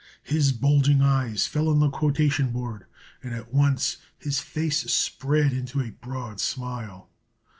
His 0.23 0.51
bulging 0.51 1.03
eyes 1.03 1.45
fell 1.45 1.69
on 1.69 1.79
the 1.79 1.87
quotation 1.91 2.49
board, 2.51 2.87
and 3.21 3.35
at 3.35 3.53
once 3.53 3.97
his 4.17 4.39
face 4.39 4.79
spread 4.91 5.53
into 5.53 5.79
a 5.79 5.91
broad 5.91 6.39
smile. 6.39 7.11